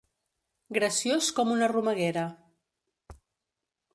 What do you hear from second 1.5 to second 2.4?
una romeguera.